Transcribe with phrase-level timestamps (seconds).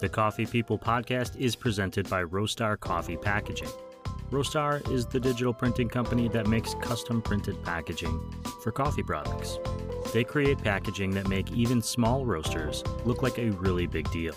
[0.00, 3.68] The Coffee People podcast is presented by Roastar Coffee Packaging.
[4.30, 8.18] Roastar is the digital printing company that makes custom printed packaging
[8.62, 9.58] for coffee products.
[10.14, 14.34] They create packaging that make even small roasters look like a really big deal.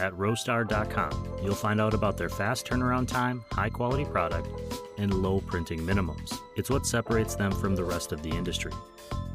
[0.00, 4.48] At roastar.com, you'll find out about their fast turnaround time, high quality product,
[4.98, 6.36] and low printing minimums.
[6.56, 8.72] It's what separates them from the rest of the industry.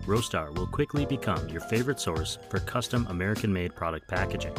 [0.06, 4.54] Roastar will quickly become your favorite source for custom American made product packaging.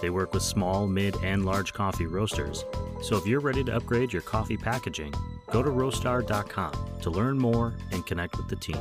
[0.00, 2.64] They work with small, mid, and large coffee roasters,
[3.02, 5.12] so if you're ready to upgrade your coffee packaging,
[5.50, 8.80] go to roastar.com to learn more and connect with the team.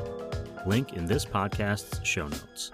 [0.66, 2.72] Link in this podcast's show notes.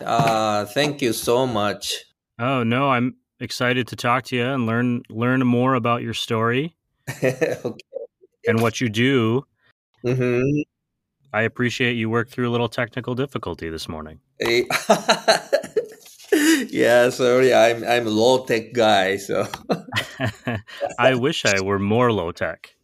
[0.00, 1.94] Uh, thank you so much.
[2.38, 6.76] Oh no, I'm excited to talk to you and learn learn more about your story
[7.24, 7.89] okay.
[8.46, 9.44] And what you do.
[10.04, 10.40] hmm
[11.32, 14.18] I appreciate you worked through a little technical difficulty this morning.
[16.70, 19.46] yeah, sorry, I'm I'm a low tech guy, so
[20.98, 22.74] I wish I were more low tech.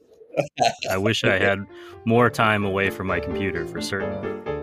[0.89, 1.67] I wish I had
[2.05, 4.56] more time away from my computer for certain.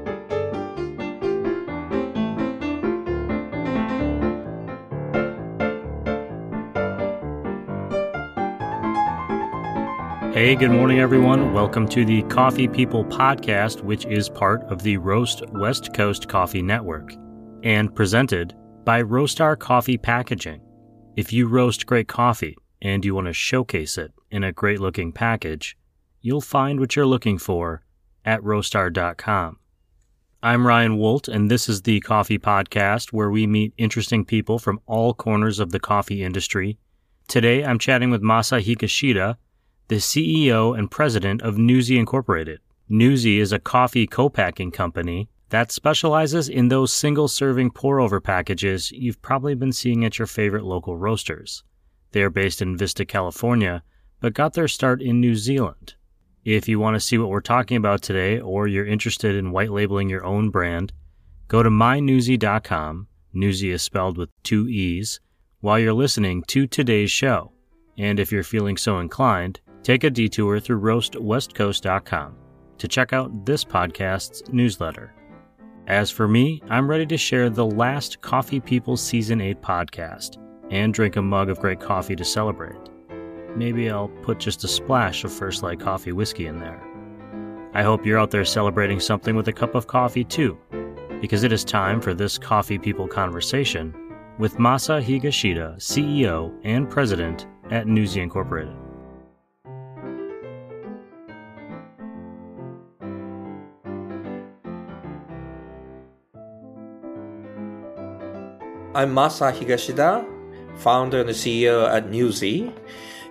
[10.34, 11.54] Hey, good morning, everyone.
[11.54, 16.64] Welcome to the Coffee People podcast, which is part of the Roast West Coast Coffee
[16.64, 17.14] Network
[17.62, 20.60] and presented by Roastar Coffee Packaging.
[21.16, 25.12] If you roast great coffee and you want to showcase it in a great looking
[25.12, 25.78] package,
[26.22, 27.84] you'll find what you're looking for
[28.26, 29.60] at roastar.com.
[30.42, 34.80] I'm Ryan Woldt, and this is the Coffee Podcast where we meet interesting people from
[34.88, 36.80] all corners of the coffee industry.
[37.28, 39.38] Today, I'm chatting with Masa Higashida,
[39.88, 42.60] the CEO and president of NuZee Incorporated.
[42.90, 49.56] NuZee is a coffee co-packing company that specializes in those single-serving pour-over packages you've probably
[49.56, 51.64] been seeing at your favorite local roasters.
[52.12, 53.84] They are based in Vista, California,
[54.20, 55.96] but got their start in New Zealand.
[56.46, 59.72] If you want to see what we're talking about today or you're interested in white
[59.72, 60.92] labeling your own brand,
[61.48, 63.08] go to mynuzee.com.
[63.36, 65.20] NuZee is spelled with two E's
[65.62, 67.52] while you're listening to today's show.
[67.98, 72.36] And if you're feeling so inclined, take a detour through roastwestcoast.com
[72.78, 75.14] to check out this podcast's newsletter.
[75.88, 80.38] As for me, I'm ready to share the last Coffee People Season 8 podcast
[80.72, 82.90] and drink a mug of great coffee to celebrate.
[83.56, 86.82] Maybe I'll put just a splash of First Light Coffee whiskey in there.
[87.74, 90.58] I hope you're out there celebrating something with a cup of coffee too,
[91.20, 93.94] because it is time for this Coffee People conversation
[94.40, 98.76] with Masa Higashida, CEO and President at NuZee Incorporated.
[108.96, 110.24] I'm Masa Higashida,
[110.78, 112.72] founder and CEO at NuZee,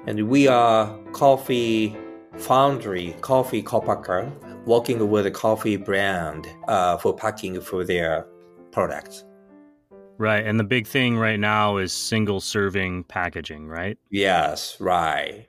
[0.08, 1.96] and we are coffee
[2.36, 4.32] foundry, coffee co-packer,
[4.66, 8.26] working with a coffee brand uh, for packing for their
[8.72, 9.24] products.
[10.18, 10.44] Right.
[10.44, 13.96] And the big thing right now is single serving packaging, right?
[14.10, 15.46] Yes, right.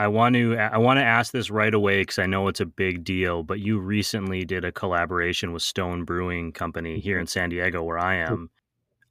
[0.00, 2.66] I want to I want to ask this right away because I know it's a
[2.66, 3.44] big deal.
[3.44, 8.00] But you recently did a collaboration with Stone Brewing Company here in San Diego, where
[8.00, 8.50] I am.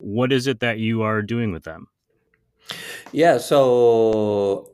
[0.02, 1.88] What is it that you are doing with them?
[3.12, 4.72] Yeah, so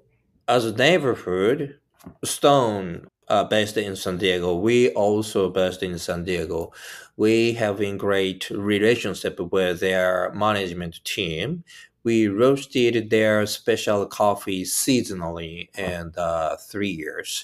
[0.47, 1.79] as a neighborhood,
[2.23, 6.71] Stone uh, based in San Diego, we also based in San Diego.
[7.17, 11.63] We have a great relationship with their management team.
[12.03, 17.43] We roasted their special coffee seasonally and uh, three years.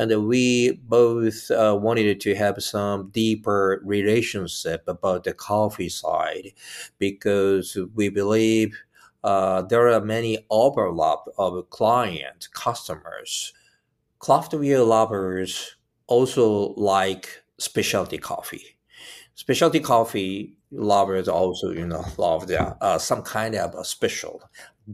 [0.00, 6.52] And we both uh, wanted to have some deeper relationship about the coffee side
[6.98, 8.74] because we believe
[9.22, 13.52] uh, there are many overlap of client customers.
[14.20, 15.76] Craft beer lovers
[16.06, 18.78] also like specialty coffee.
[19.34, 24.42] Specialty coffee lovers also, you know, love the, uh, some kind of a special,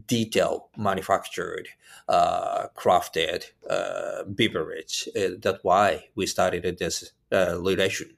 [0.05, 1.69] detail manufactured,
[2.07, 5.09] uh, crafted uh, beverage.
[5.15, 8.15] Uh, that's why we started this uh, relation.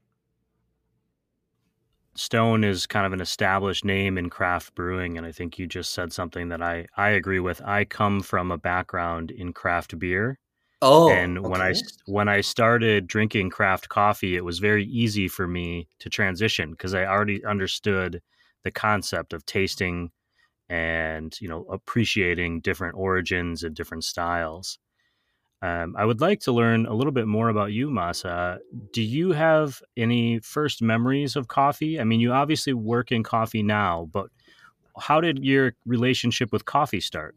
[2.16, 5.92] Stone is kind of an established name in craft brewing, and I think you just
[5.92, 7.62] said something that I I agree with.
[7.64, 10.38] I come from a background in craft beer,
[10.82, 11.74] Oh, and when I
[12.06, 16.94] when I started drinking craft coffee, it was very easy for me to transition because
[16.94, 18.22] I already understood
[18.64, 20.12] the concept of tasting
[20.70, 24.78] and you know appreciating different origins and different styles.
[25.62, 28.60] Um, I would like to learn a little bit more about you, Masa.
[28.94, 32.00] Do you have any first memories of coffee?
[32.00, 34.28] I mean, you obviously work in coffee now, but
[34.98, 37.36] how did your relationship with coffee start?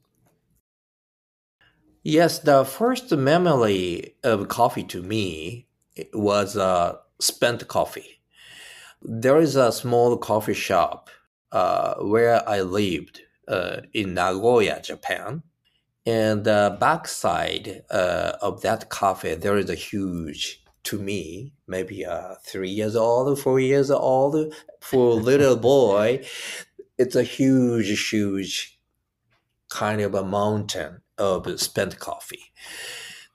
[2.04, 5.66] Yes, the first memory of coffee to me
[6.12, 8.20] was uh, spent coffee.
[9.02, 11.10] There is a small coffee shop
[11.52, 15.42] uh, where I lived uh, in Nagoya, Japan
[16.04, 22.34] and the backside uh, of that cafe, there is a huge, to me, maybe uh,
[22.44, 26.24] three years old, four years old, for a little boy,
[26.98, 28.78] it's a huge, huge
[29.70, 32.52] kind of a mountain of spent coffee.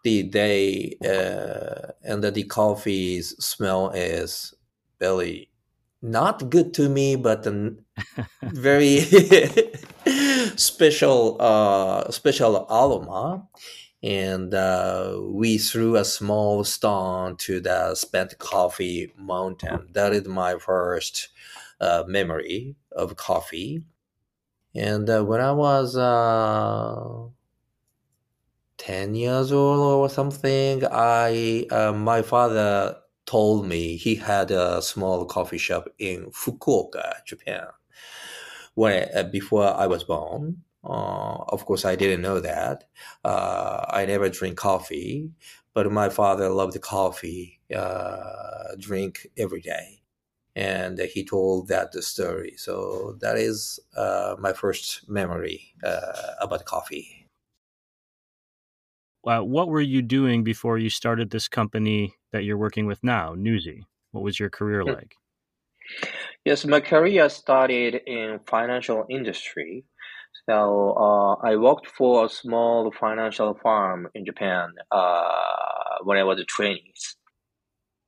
[0.03, 4.53] The they uh, and the, the coffee's smell is
[5.01, 5.49] really
[6.01, 7.43] not good to me, but
[8.41, 8.99] very
[10.55, 13.47] special uh, special aroma.
[14.03, 19.89] And uh, we threw a small stone to the spent coffee mountain.
[19.93, 21.29] That is my first
[21.81, 23.83] uh, memory of coffee.
[24.75, 27.29] And uh, when I was uh,
[28.77, 35.25] 10 years old or something, I uh, my father told me he had a small
[35.25, 37.67] coffee shop in Fukuoka, Japan,
[38.75, 40.63] when uh, before I was born.
[40.83, 42.85] Uh, of course, I didn't know that.
[43.23, 45.31] Uh, I never drink coffee,
[45.73, 50.01] but my father loved coffee, uh, drink every day,
[50.55, 52.53] and he told that the story.
[52.57, 57.27] So that is uh, my first memory uh, about coffee
[59.27, 63.81] what were you doing before you started this company that you're working with now, NuZee?
[64.11, 64.89] What was your career hmm.
[64.89, 65.15] like?
[66.45, 69.83] Yes, my career started in financial industry.
[70.49, 76.39] So uh, I worked for a small financial firm in Japan uh, when I was
[76.39, 76.93] a trainee.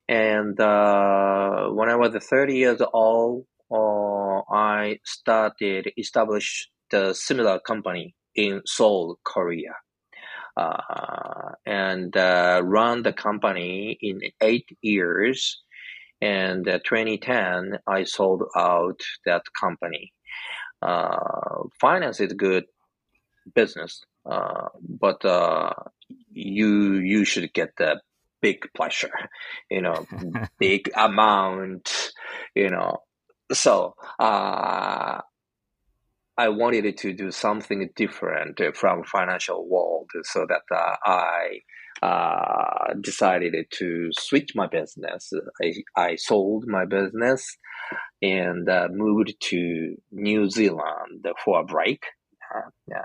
[0.08, 8.16] And uh, when I was 30 years old, uh, I started establish the similar company
[8.36, 9.74] in Seoul, Korea
[10.58, 15.62] uh, and uh, run the company in eight years.
[16.21, 20.13] And uh, 2010, I sold out that company.
[20.81, 22.66] Uh, finance is good
[23.54, 25.74] business, uh, but uh,
[26.31, 28.01] you you should get the
[28.42, 29.12] big pleasure,
[29.69, 30.06] you know,
[30.60, 32.12] big amount,
[32.56, 33.00] you know.
[33.51, 35.22] So uh,
[36.38, 41.60] I wanted to do something different from financial world so that uh, I
[42.01, 45.31] uh, decided to switch my business.
[45.62, 47.57] I, I sold my business
[48.22, 52.04] and uh, moved to New Zealand for a break.
[52.56, 53.01] Uh, yeah.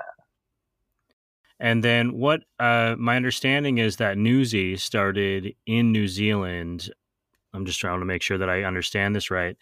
[1.61, 6.91] And then what uh, my understanding is that NuZee started in New Zealand.
[7.52, 9.56] I'm just trying to make sure that I understand this right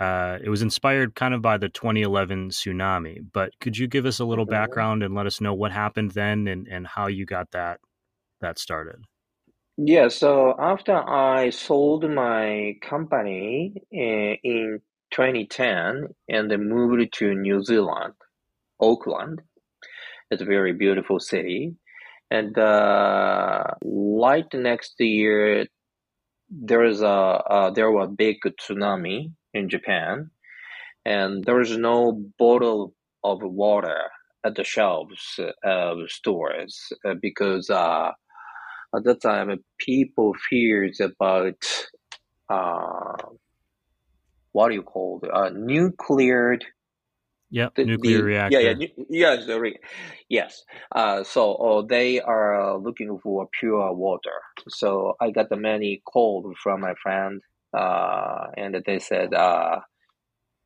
[0.00, 3.18] uh, it was inspired kind of by the 2011 tsunami.
[3.32, 6.46] But could you give us a little background and let us know what happened then
[6.46, 7.80] and, and how you got that
[8.40, 9.04] that started?
[9.76, 14.80] Yeah, so after I sold my company eh, in
[15.12, 18.14] 2010 and moved to New Zealand,
[18.80, 19.40] Auckland,
[20.30, 21.76] it's a very beautiful city.
[22.30, 25.66] And uh, right next year,
[26.50, 30.30] there is a uh, there was a big tsunami in Japan,
[31.04, 34.10] and there was no bottle of water
[34.44, 38.10] at the shelves of stores uh, because uh,
[38.96, 41.62] at that time people feared about
[42.48, 43.16] uh,
[44.52, 45.30] what do you call it?
[45.32, 46.58] Uh, nuclear.
[47.50, 48.60] Yeah, nuclear the, reactor.
[48.60, 48.74] Yeah,
[49.08, 49.74] yeah, yes,
[50.28, 50.64] yes.
[50.94, 54.38] Uh, so uh, they are looking for pure water.
[54.68, 57.40] So I got the many calls from my friend
[57.72, 59.80] uh, and they said, uh,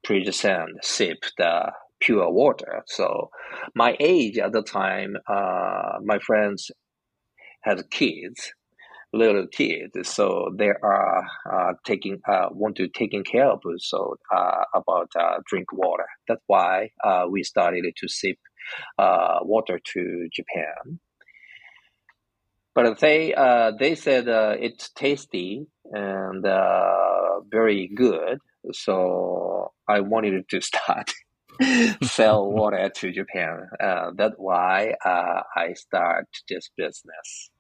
[0.04, 2.82] please send, sip the pure water.
[2.86, 3.30] So
[3.76, 6.70] my age at the time, uh, my friends
[7.62, 8.52] had kids,
[9.12, 14.64] little kids, so they are uh, taking uh, want to taking care of so uh,
[14.74, 16.06] about uh, drink water.
[16.28, 18.38] That's why uh, we started to ship
[18.98, 20.98] uh, water to Japan.
[22.74, 23.34] But they
[23.78, 26.42] they said it's tasty and
[27.50, 28.38] very good.
[28.72, 31.12] So I wanted to start
[32.02, 33.68] sell water to Japan.
[34.16, 37.51] That's why I start this business.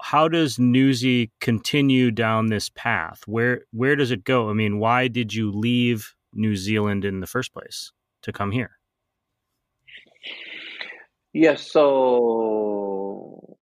[0.00, 3.22] How does NuZee continue down this path?
[3.26, 4.50] Where where does it go?
[4.50, 7.92] I mean, why did you leave New Zealand in the first place
[8.22, 8.78] to come here?
[11.32, 13.58] Yes, so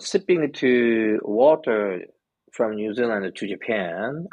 [0.00, 2.04] shipping to water
[2.52, 4.26] from New Zealand to Japan,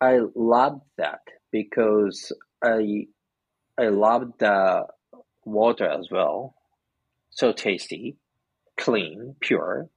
[0.00, 1.20] I loved that
[1.52, 3.06] because I
[3.78, 4.86] I love the
[5.44, 6.54] water as well.
[7.30, 8.16] So tasty,
[8.76, 9.88] clean, pure.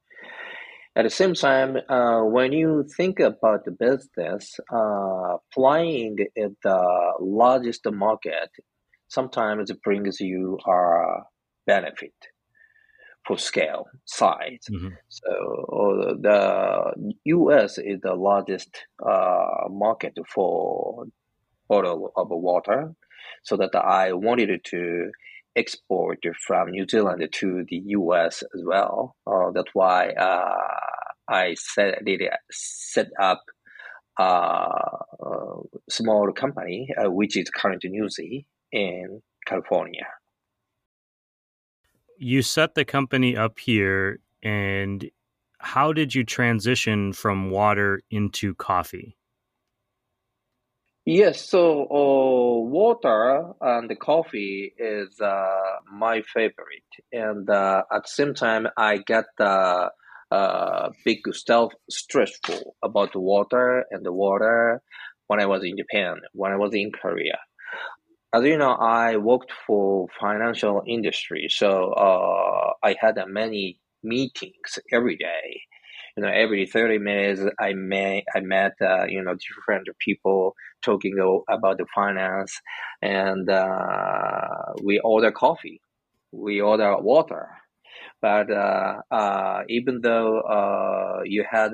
[1.00, 7.14] At the same time, uh, when you think about the business, uh, flying is the
[7.22, 8.50] largest market
[9.10, 11.24] sometimes it brings you a
[11.66, 12.14] benefit
[13.26, 14.66] for scale, size.
[14.72, 14.90] Mm-hmm.
[15.10, 17.78] So the U.S.
[17.78, 21.06] is the largest uh, market for
[21.68, 22.94] bottle of water,
[23.44, 25.12] so that I wanted to
[25.60, 28.44] export from New Zealand to the U.S.
[28.56, 29.16] as well.
[29.28, 30.56] Uh, that's why uh,
[31.28, 33.44] I set did set up
[34.18, 34.68] a,
[35.90, 40.08] small company, uh, which is Current NuZee in California.
[42.18, 45.10] You set the company up here, and
[45.60, 49.19] how did you transition from water into coffee?
[51.12, 58.36] Yes, so uh, water and coffee is uh, my favorite, and uh, at the same
[58.36, 59.90] time, I get the
[60.32, 64.84] uh, big self stressful about the water and the water
[65.26, 67.40] when I was in Japan, when I was in Korea
[68.34, 75.18] as you know, I worked for financial industry, so uh, I had many meetings every
[75.18, 75.62] day.
[76.20, 81.18] You know, every thirty minutes, I met I met uh, you know different people talking
[81.50, 82.60] about the finance,
[83.02, 85.80] and uh, we order coffee,
[86.34, 87.48] we order water,
[88.22, 91.72] but uh, uh, even though you had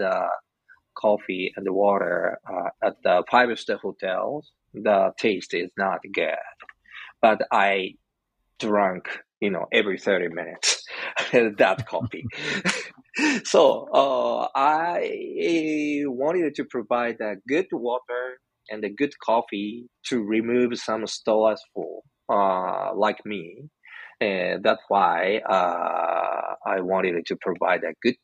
[0.95, 2.37] coffee and water
[2.83, 6.35] at the five star hotels the taste is not good.
[7.21, 7.95] But I
[8.59, 9.07] drank,
[9.41, 10.85] you know, every 30 minutes
[11.31, 12.25] that coffee.
[13.45, 20.77] so uh, I wanted to provide a good water and a good coffee to remove
[20.77, 23.69] some stressful, uh, like me.
[24.19, 28.15] And that's why uh, I wanted to provide a good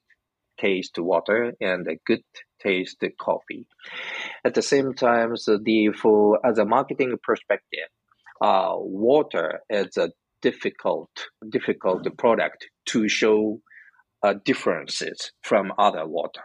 [0.60, 2.24] taste water and a good
[2.62, 3.66] taste coffee.
[4.46, 7.90] At the same time, so the for as a marketing perspective,
[8.42, 11.10] uh, water is a difficult
[11.50, 13.60] difficult product to show
[14.24, 16.42] uh, differences from other water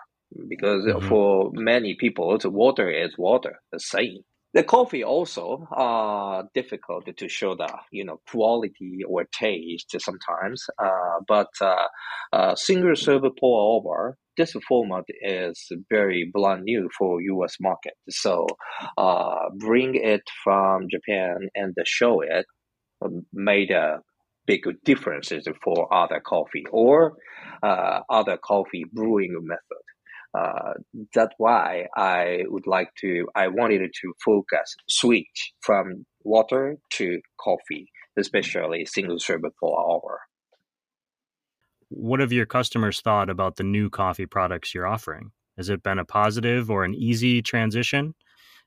[0.48, 1.08] because mm-hmm.
[1.08, 4.18] for many people, the water is water, the same.
[4.54, 11.20] The coffee also uh, difficult to show the you know quality or taste sometimes, uh,
[11.28, 11.88] but uh,
[12.32, 17.56] uh single serve pour over this format is very brand new for U.S.
[17.60, 17.94] market.
[18.08, 18.46] So
[18.96, 22.46] uh, bring it from Japan and show it
[23.02, 24.00] um, made a
[24.46, 27.16] big differences for other coffee or
[27.62, 29.84] uh, other coffee brewing method.
[30.36, 30.74] Uh,
[31.14, 33.28] that's why I would like to.
[33.34, 40.20] I wanted to focus switch from water to coffee, especially single serve pour over.
[41.88, 45.30] What have your customers thought about the new coffee products you're offering?
[45.56, 48.14] Has it been a positive or an easy transition?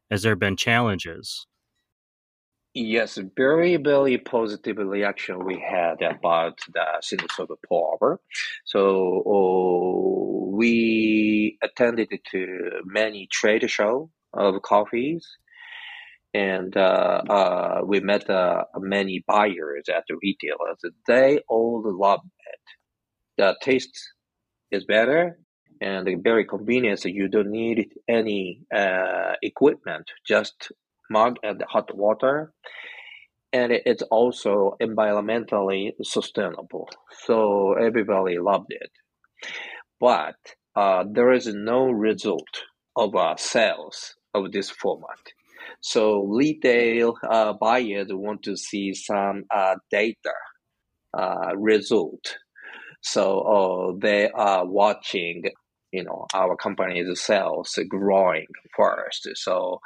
[0.09, 1.45] Has there been challenges?
[2.73, 8.21] Yes, very, very positive reaction we had about the serve pour over.
[8.65, 15.27] So uh, we attended to many trade show of coffees,
[16.33, 20.79] and uh, uh, we met uh, many buyers at the retailers.
[21.07, 22.21] They all love
[22.53, 22.59] it
[23.39, 23.97] the taste
[24.71, 25.39] is better
[25.81, 26.99] and very convenient.
[26.99, 30.71] So you don't need any uh, equipment, just
[31.09, 32.53] mug and hot water.
[33.51, 36.89] And it's also environmentally sustainable.
[37.25, 38.91] So everybody loved it.
[39.99, 40.35] But
[40.75, 42.63] uh, there is no result
[42.95, 45.19] of uh, sales of this format.
[45.81, 50.33] So retail uh, buyers want to see some uh, data
[51.17, 52.37] uh, result
[53.01, 55.43] so uh, they are watching,
[55.91, 59.29] you know, our company's sales growing first.
[59.35, 59.79] So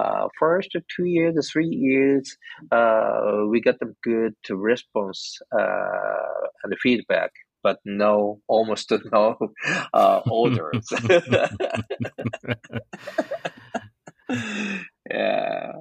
[0.00, 2.36] uh, first two years, three years,
[2.72, 7.30] uh, we got a good response uh, and feedback,
[7.62, 9.36] but no, almost no
[9.92, 10.88] uh, orders.
[15.10, 15.72] yeah,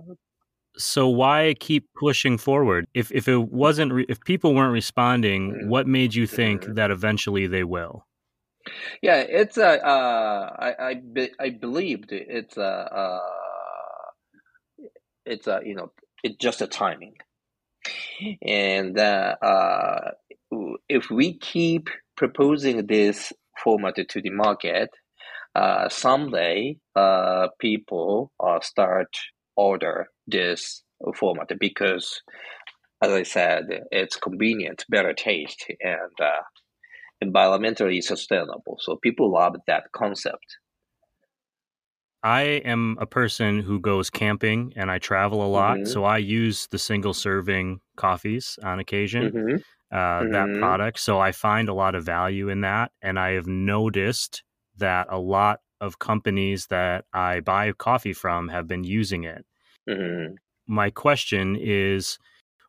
[0.80, 2.88] so why keep pushing forward?
[2.94, 5.70] If if it wasn't re- if people weren't responding, mm-hmm.
[5.70, 6.74] what made you think mm-hmm.
[6.76, 8.06] that eventually they will?
[9.02, 9.86] Yeah, it's a.
[9.86, 13.20] Uh, I I, be, I believed it's a.
[15.30, 15.92] It's a you know
[16.24, 17.16] it's just a timing,
[18.42, 20.12] and uh, uh,
[20.90, 23.32] if we keep proposing this
[23.64, 24.90] format to the market,
[25.56, 29.10] uh, someday uh, people uh, start
[29.56, 30.84] order this
[31.16, 32.22] format because,
[33.02, 36.44] as I said, it's convenient, better taste, and uh,
[37.24, 38.78] environmentally sustainable.
[38.80, 40.58] So people love that concept.
[42.24, 45.86] I am a person who goes camping and I travel a lot, Mhm.
[45.88, 49.34] so I use the single serving coffees on occasion.
[49.34, 49.62] hmm
[49.92, 50.54] uh, that Mhm.
[50.54, 51.00] product.
[51.00, 52.92] So I find a lot of value in that.
[53.02, 54.44] And I have noticed
[54.78, 59.46] that a lot of companies that I buy coffee from have been using it.
[59.88, 62.18] hmm My question is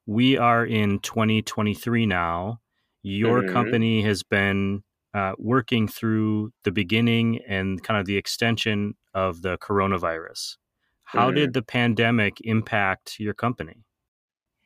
[0.07, 2.61] we are in 2023 now.
[3.03, 3.45] Your Mhm.
[3.45, 9.59] company has been uh, working through the beginning and kind of the extension of the
[9.59, 10.57] coronavirus.
[11.05, 11.33] How Mhm.
[11.33, 13.85] did the pandemic impact your company?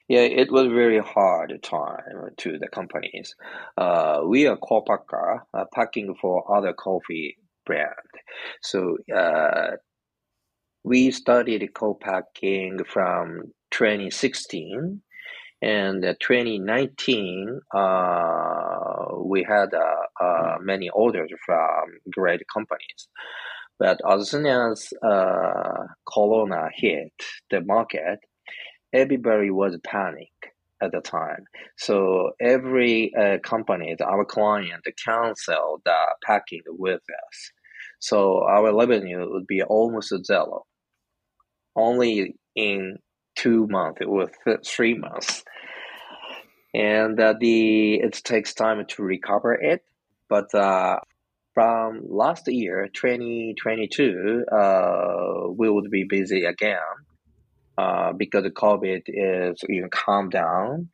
[0.08, 3.34] Yeah, it was very hard time to the companies.
[3.78, 7.94] Uh, we are co-packer, uh, packing for other coffee brand.
[8.62, 9.76] So uh,
[10.84, 15.02] we started co-packing from 2016,
[15.64, 23.08] and uh, 2019 uh, we had uh, many orders from great companies.
[23.78, 24.92] But as soon as
[26.06, 27.12] Corona hit
[27.50, 28.18] the market,
[28.92, 30.32] everybody was panic
[30.82, 31.44] at the time.
[31.78, 37.52] So every uh, company, our client, canceled the packing with us.
[38.00, 40.66] So our revenue would be almost zero.
[41.74, 42.98] Only in
[43.34, 45.44] two months or th- three months,
[46.72, 49.82] and uh, the it takes time to recover it.
[50.28, 50.98] But uh,
[51.54, 56.78] from last year, 2022, uh, we would be busy again
[57.78, 60.88] uh, because COVID is you know, calm down.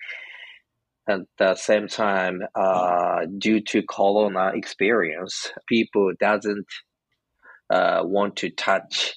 [1.08, 6.66] At the same time, uh, due to Corona experience, people doesn't
[7.70, 9.14] uh, want to touch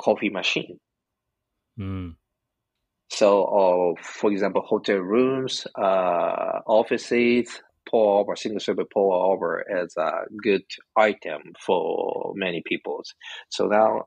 [0.00, 0.78] coffee machine.
[1.78, 2.14] Mm,
[3.10, 3.44] So,
[3.98, 10.10] uh, for example, hotel rooms, uh, offices, pour over, single serve pour over is a
[10.42, 10.62] good
[10.96, 13.02] item for many people.
[13.48, 14.04] So now,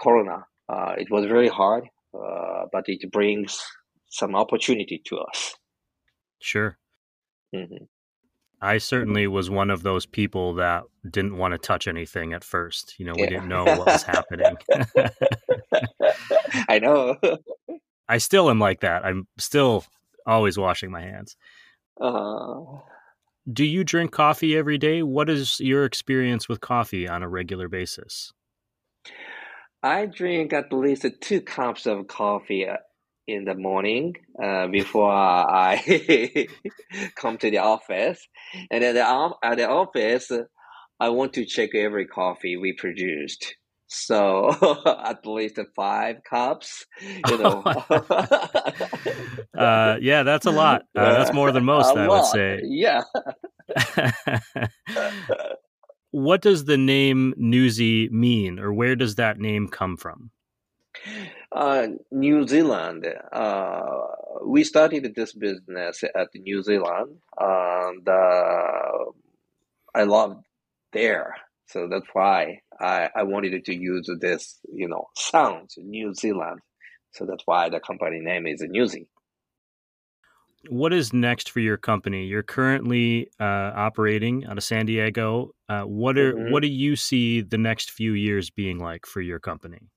[0.00, 3.60] Corona, uh, it was very hard, uh, but it brings
[4.08, 5.54] some opportunity to us.
[6.40, 6.78] sure.
[7.54, 7.84] hmm
[8.64, 12.94] I certainly was one of those people that didn't want to touch anything at first.
[12.98, 13.30] You know, we Yeah.
[13.30, 14.56] didn't know what was happening.
[16.68, 17.16] I know.
[18.08, 19.04] I still am like that.
[19.04, 19.84] I'm still
[20.26, 21.36] always washing my hands.
[22.00, 22.80] uh,
[23.50, 25.02] Do you drink coffee every day?
[25.02, 28.32] What is your experience with coffee on a regular basis?
[29.82, 32.76] I drink at least two cups of coffee uh,
[33.26, 36.46] in the morning uh, before I
[37.16, 38.26] come to the office.
[38.70, 40.30] And at the, at the office,
[41.00, 43.56] I want to check every coffee we produced.
[43.92, 44.50] So
[45.04, 46.86] at least five cups,
[47.28, 47.62] you know.
[49.56, 50.82] Uh, yeah, that's a lot.
[50.96, 52.62] Uh, that's more than most, A I would say.
[52.64, 53.02] Yeah.
[56.10, 60.30] what does the name NuZee mean, or where does that name come from?
[61.52, 63.06] Uh, New Zealand.
[63.30, 63.82] Uh,
[64.46, 69.04] we started this business at New Zealand, and uh,
[69.94, 70.42] I love
[70.92, 71.36] there.
[71.66, 76.60] So that's why I, I wanted to use this, you know, sounds New Zealand.
[77.12, 79.06] So that's why the company name is NuZee.
[80.68, 82.26] What is next for your company?
[82.26, 85.54] You're currently uh, operating out of San Diego.
[85.68, 86.50] Uh, what are Mhm.
[86.52, 89.88] what do you see the next few years being like for your company?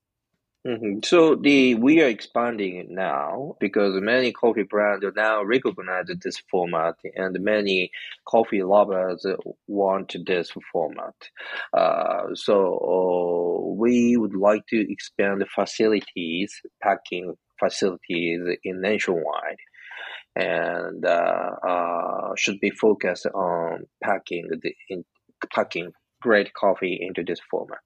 [0.66, 6.96] Hmm So the we are expanding now because many coffee brands now recognize this format,
[7.16, 7.92] and many
[8.26, 9.26] coffee lovers
[9.68, 11.16] want this format.
[11.74, 12.56] Uh, so
[12.96, 16.52] uh, we would like to expand the facilities,
[16.82, 19.62] packing facilities in nationwide,
[20.36, 25.06] and uh, uh, should be focused on packing the in,
[25.54, 27.80] packing great coffee into this format.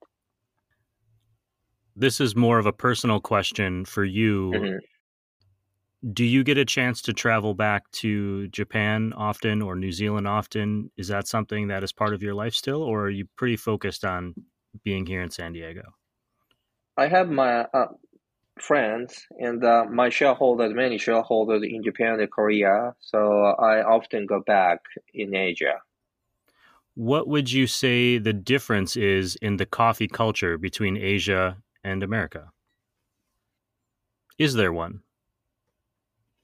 [1.99, 4.53] This is more of a personal question for you.
[4.53, 4.79] Mhm.
[6.13, 10.91] Do you get a chance to travel back to Japan often or New Zealand often?
[10.95, 14.05] Is that something that is part of your life still, or are you pretty focused
[14.05, 14.33] on
[14.83, 15.93] being here in San Diego?
[16.97, 17.87] I have my uh,
[18.59, 24.41] friends and uh, my shareholders, many shareholders in Japan and Korea, so I often go
[24.41, 24.81] back
[25.13, 25.81] in Asia.
[26.95, 31.57] What would you say the difference is in the coffee culture between Asia
[31.89, 32.51] and America?
[34.37, 35.03] Is there one?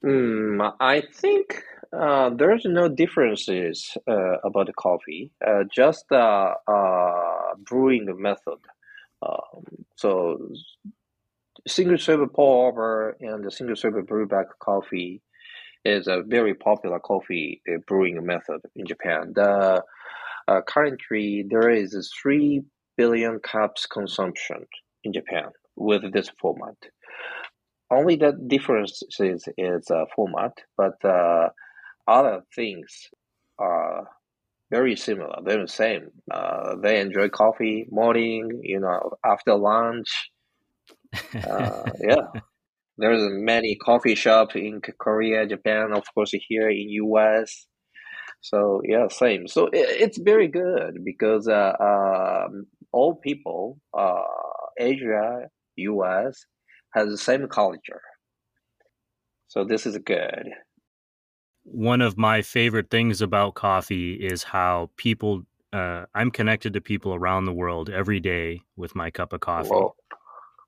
[0.02, 8.06] Hmm, I think Uh, there's no differences uh, about coffee, uh, just the uh, brewing
[8.20, 8.60] method.
[9.22, 9.64] Um,
[9.96, 10.50] so
[11.66, 15.22] single serve pour over and the single serve brew back coffee
[15.84, 19.32] is a very popular coffee uh, brewing method in Japan.
[19.34, 19.82] The
[20.48, 22.62] uh, currently there is three
[22.96, 24.66] billion cups consumption
[25.04, 26.76] in Japan with this format.
[27.90, 31.50] Only the difference is is uh, format, but uh,
[32.08, 33.08] other things
[33.58, 34.08] are
[34.70, 35.36] very similar.
[35.44, 36.08] They're the same.
[36.30, 40.30] Uh, they enjoy coffee morning, you know, after lunch.
[41.48, 42.40] Uh, yeah,
[42.98, 47.66] there's many coffee shops in Korea, Japan, of course, here in US.
[48.40, 49.48] So yeah, same.
[49.48, 54.22] So it, it's very good because uh, um, all people, uh,
[54.78, 56.46] Asia, US,
[56.94, 58.02] has the same culture.
[59.48, 60.48] So this is good
[61.66, 67.14] one of my favorite things about coffee is how people uh, I'm connected to people
[67.14, 69.68] around the world every day with my cup of coffee.
[69.68, 69.94] Whoa.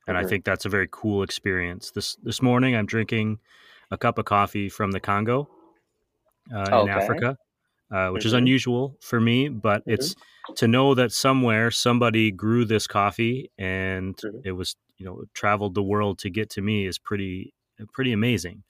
[0.07, 1.93] And I think that's a very cool experience.
[1.93, 3.39] This this morning I'm drinking
[3.91, 5.49] a cup of coffee from the Congo
[6.53, 6.81] uh, okay.
[6.81, 7.37] in Africa,
[7.93, 8.29] uh, which mm-hmm.
[8.29, 9.93] is unusual for me, but mm-hmm.
[9.93, 10.17] it's
[10.57, 14.39] to know that somewhere somebody grew this coffee and mm-hmm.
[14.45, 17.53] it was, you know, traveled the world to get to me is pretty
[17.93, 18.63] pretty amazing.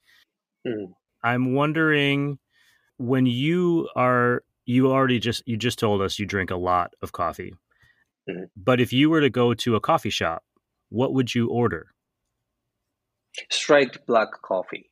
[0.67, 0.93] Mm.
[1.23, 2.39] I'm wondering
[2.99, 7.13] when you are you already just you just told us you drink a lot of
[7.13, 7.55] coffee.
[8.29, 8.45] Mm-hmm.
[8.57, 10.43] But if you were to go to a coffee shop,
[10.91, 11.95] what would you order?
[13.51, 14.91] Straight black coffee.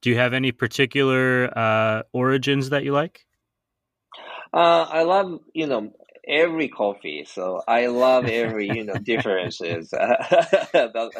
[0.00, 3.24] Do you have any particular uh, origins that you like?
[4.52, 5.92] Uh, I love, you know,
[6.26, 7.24] every coffee.
[7.26, 9.92] So I love every, you know, differences.
[10.72, 11.12] but,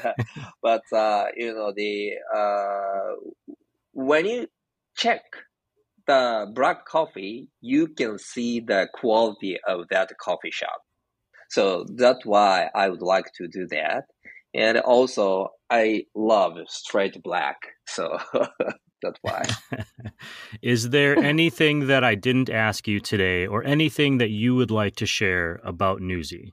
[0.62, 3.30] but uh, you know, the uh,
[3.92, 4.46] when you
[4.96, 5.22] check
[6.06, 10.80] the black coffee, you can see the quality of that coffee shop.
[11.50, 14.04] So that's why I would like to do that.
[14.54, 17.56] And also, I love straight black.
[17.86, 18.18] So
[19.02, 19.42] that's why.
[20.62, 24.96] Is there anything that I didn't ask you today or anything that you would like
[24.96, 26.52] to share about NuZee?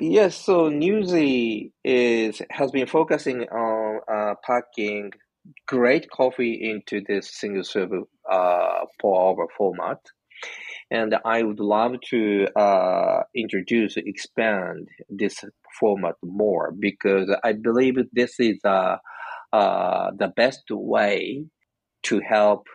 [0.00, 5.10] Yes, so NuZee is has been focusing on uh, packing
[5.66, 7.90] great coffee into this single serve
[8.30, 9.98] uh, pour over format,
[10.90, 15.42] and I would love to uh, introduce expand this
[15.80, 18.98] format more because I believe this is uh,
[19.52, 21.44] uh, the best way
[22.04, 22.66] to help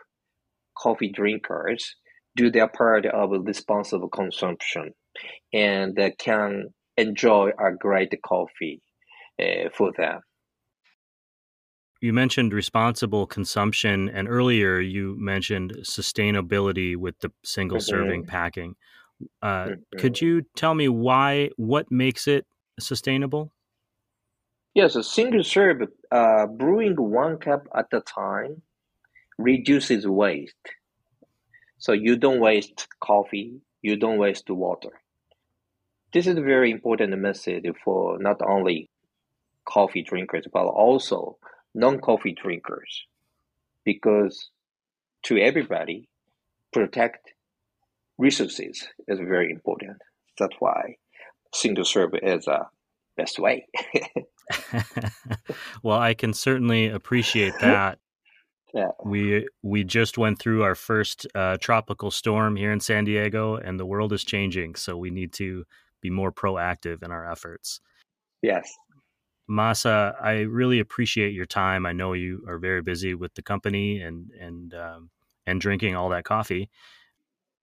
[0.76, 1.96] coffee drinkers
[2.36, 4.92] do their part of responsible consumption
[5.52, 6.64] and can
[6.96, 8.82] enjoy a great coffee
[9.40, 10.20] uh, for them.
[12.00, 18.30] You mentioned responsible consumption, and earlier you mentioned sustainability with the single serving mm-hmm.
[18.30, 18.76] packing.
[19.40, 19.98] Uh, mm-hmm.
[19.98, 22.46] Could you tell me why, what makes it
[22.78, 23.53] sustainable?
[24.74, 28.62] Yes, a single serve, uh, brewing one cup at a time
[29.38, 30.56] reduces waste.
[31.78, 35.00] So you don't waste coffee, you don't waste water.
[36.14, 38.88] This is a very important message for not only
[39.66, 41.38] coffee drinkers, but also
[41.74, 43.06] non-coffee drinkers.
[43.84, 44.50] Because
[45.24, 46.08] to everybody,
[46.72, 47.34] protect
[48.18, 49.98] resources is very important.
[50.38, 50.96] That's why
[51.54, 52.68] single serve is a
[53.16, 53.66] best way.
[55.82, 57.98] well, I can certainly appreciate that.
[58.72, 58.88] Yeah.
[59.04, 63.78] We we just went through our first uh, tropical storm here in San Diego, and
[63.78, 64.74] the world is changing.
[64.74, 65.64] So we need to
[66.00, 67.80] be more proactive in our efforts.
[68.42, 68.68] Yes.
[69.48, 71.86] Masa, I really appreciate your time.
[71.86, 75.10] I know you are very busy with the company and and um,
[75.46, 76.68] and drinking all that coffee.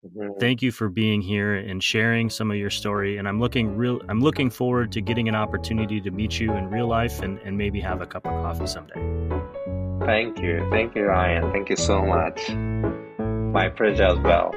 [0.03, 0.39] Mm-hmm.
[0.39, 3.17] Thank you for being here and sharing some of your story.
[3.17, 4.01] And I'm looking real.
[4.09, 7.55] I'm looking forward to getting an opportunity to meet you in real life and and
[7.55, 8.95] maybe have a cup of coffee someday.
[10.03, 11.51] Thank you, thank you, Ryan.
[11.51, 12.49] Thank you so much.
[12.49, 14.55] My pleasure as well.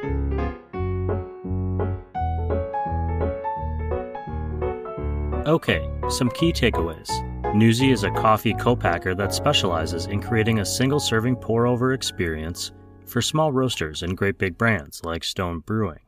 [5.46, 7.11] Okay, some key takeaways.
[7.54, 12.72] NuZee is a coffee co-packer that specializes in creating a single-serving pour-over experience
[13.07, 16.01] for small roasters and great big brands like Stone Brewing.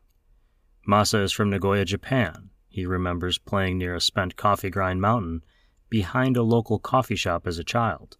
[0.89, 2.51] Masa is from Nagoya, Japan.
[2.69, 5.43] He remembers playing near a spent coffee grind mountain
[5.89, 8.17] behind a local coffee shop as a child.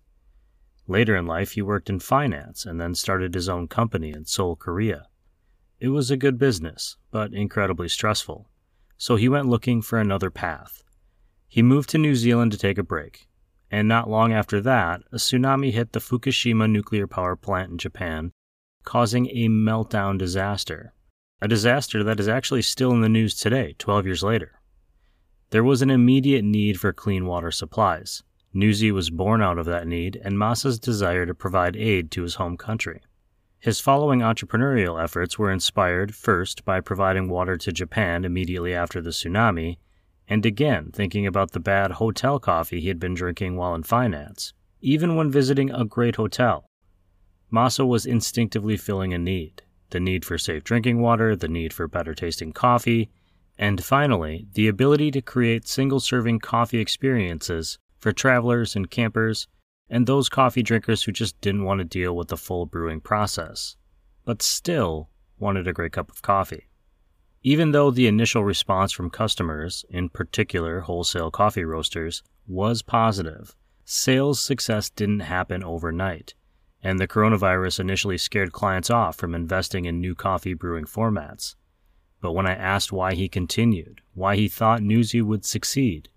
[0.89, 4.55] Later in life, he worked in finance and then started his own company in Seoul,
[4.57, 5.09] Korea.
[5.81, 8.49] It was a good business, but incredibly stressful,
[8.97, 10.83] so he went looking for another path.
[11.49, 13.27] He moved to New Zealand to take a break.
[13.71, 18.33] and not long after that, a tsunami hit the Fukushima nuclear power plant in Japan,
[18.87, 20.95] causing a meltdown disaster.
[21.43, 24.61] A disaster that is actually still in the news today, 12 years later.
[25.51, 28.23] There was an immediate need for clean water supplies.
[28.55, 32.37] NuZee was born out of that need and Masa's desire to provide aid to his
[32.37, 33.03] home country.
[33.59, 39.11] His following entrepreneurial efforts were inspired first by providing water to Japan immediately after the
[39.11, 39.79] tsunami,
[40.29, 44.53] and again thinking about the bad hotel coffee he had been drinking while in finance,
[44.81, 46.67] even when visiting a great hotel.
[47.53, 51.87] Masa was instinctively filling a need the need for safe drinking water, the need for
[51.87, 53.09] better tasting coffee,
[53.57, 59.47] and finally, the ability to create single serving coffee experiences for travelers and campers
[59.89, 63.77] and those coffee drinkers who just didn't want to deal with the full brewing process,
[64.25, 66.67] but still wanted a great cup of coffee.
[67.43, 73.55] Even though the initial response from customers, in particular wholesale coffee roasters, was positive,
[73.85, 76.35] sales success didn't happen overnight,
[76.83, 81.55] and the coronavirus initially scared clients off from investing in new coffee brewing formats.
[82.21, 86.09] But when I asked why he continued, why he thought NuZee would succeed,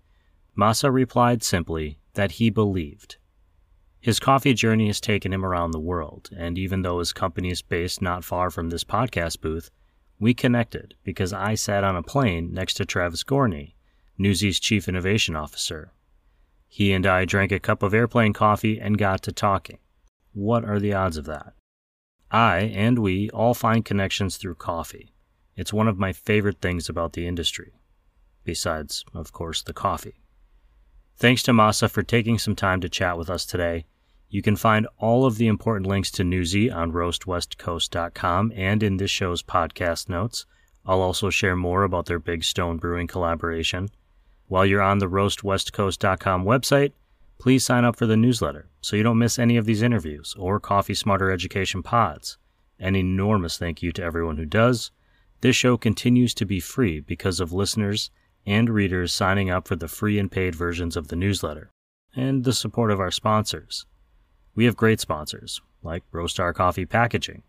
[0.56, 3.16] Masa replied simply that he believed.
[4.00, 7.60] His coffee journey has taken him around the world, and even though his company is
[7.60, 9.70] based not far from this podcast booth,
[10.18, 13.74] we connected because I sat on a plane next to Travis Gorney,
[14.18, 15.92] NuZee's chief innovation officer.
[16.66, 19.78] He and I drank a cup of airplane coffee and got to talking.
[20.32, 21.54] What are the odds of that?
[22.30, 25.12] I and we all find connections through coffee.
[25.56, 27.72] It's one of my favorite things about the industry,
[28.44, 30.20] besides, of course, the coffee.
[31.16, 33.84] Thanks to Masa for taking some time to chat with us today.
[34.28, 39.10] You can find all of the important links to NuZee on roastwestcoast.com and in this
[39.10, 40.46] show's podcast notes.
[40.86, 43.90] I'll also share more about their Big Stone Brewing collaboration.
[44.46, 46.92] While you're on the roastwestcoast.com website,
[47.40, 50.60] please sign up for the newsletter so you don't miss any of these interviews or
[50.60, 52.36] Coffee Smarter Education pods.
[52.78, 54.90] An enormous thank you to everyone who does.
[55.40, 58.10] This show continues to be free because of listeners
[58.46, 61.70] and readers signing up for the free and paid versions of the newsletter,
[62.14, 63.86] and the support of our sponsors.
[64.54, 67.42] We have great sponsors, like Roastar Coffee Packaging.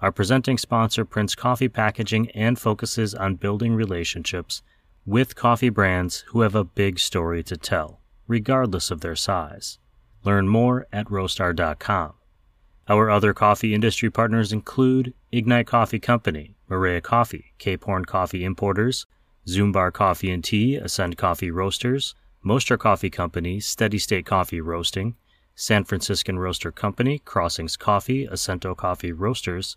[0.00, 4.62] Our presenting sponsor prints coffee packaging and focuses on building relationships
[5.04, 9.78] with coffee brands who have a big story to tell, regardless of their size.
[10.24, 12.12] Learn more at roastar.com.
[12.88, 19.06] Our other coffee industry partners include Ignite Coffee Company, Maria Coffee, Cape Horn Coffee Importers,
[19.46, 25.16] Zumbar Coffee and Tea, Ascend Coffee Roasters, Moster Coffee Company, Steady State Coffee Roasting,
[25.54, 29.76] San Franciscan Roaster Company, Crossings Coffee, Acento Coffee Roasters,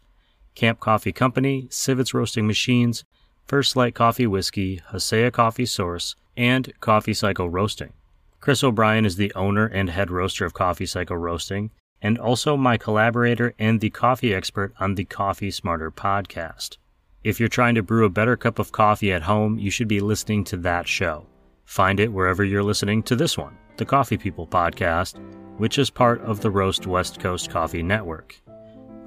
[0.56, 3.04] Camp Coffee Company, Sivetz Roasting Machines,
[3.46, 7.94] First Light Coffee Whiskey, Hasea Coffee Source, and Coffee Cycle Roasting.
[8.42, 11.70] Chris O'Brien is the owner and head roaster of Coffee Cycle Roasting,
[12.02, 16.78] and also my collaborator and the coffee expert on the Coffee Smarter podcast.
[17.24, 20.00] If you're trying to brew a better cup of coffee at home, you should be
[20.00, 21.28] listening to that show.
[21.66, 25.22] Find it wherever you're listening to this one, the Coffee People Podcast,
[25.58, 28.42] which is part of the Roast West Coast Coffee Network.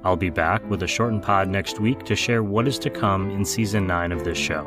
[0.05, 3.29] I'll be back with a shortened pod next week to share what is to come
[3.31, 4.65] in season 9 of this show,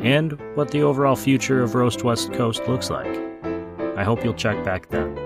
[0.00, 3.28] and what the overall future of Roast West Coast looks like.
[3.98, 5.16] I hope you'll check back then.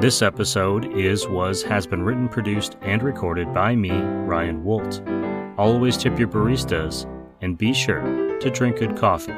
[0.00, 5.00] This episode is, was, has been written, produced, and recorded by me, Ryan Woldt.
[5.56, 7.06] Always tip your baristas
[7.40, 8.02] and be sure
[8.40, 9.30] to drink good coffee.